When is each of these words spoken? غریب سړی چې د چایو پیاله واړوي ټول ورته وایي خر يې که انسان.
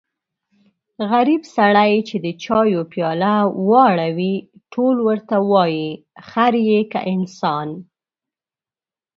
غریب 1.11 1.43
سړی 1.55 1.93
چې 2.07 2.15
د 2.25 2.27
چایو 2.43 2.81
پیاله 2.93 3.33
واړوي 3.69 4.35
ټول 4.73 4.95
ورته 5.07 5.35
وایي 5.51 5.89
خر 6.29 6.53
يې 6.69 6.79
که 6.91 6.99
انسان. 7.13 7.69